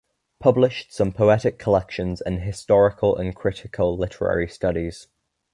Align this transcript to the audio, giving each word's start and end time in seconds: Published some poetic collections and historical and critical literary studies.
Published 0.39 0.91
some 0.91 1.11
poetic 1.11 1.59
collections 1.59 2.21
and 2.21 2.39
historical 2.41 3.15
and 3.15 3.35
critical 3.35 3.95
literary 3.95 4.47
studies. 4.47 5.07